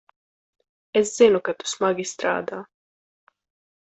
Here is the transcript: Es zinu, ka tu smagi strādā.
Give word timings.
Es 1.01 1.11
zinu, 1.19 1.41
ka 1.49 1.53
tu 1.59 1.67
smagi 1.75 2.05
strādā. 2.15 2.63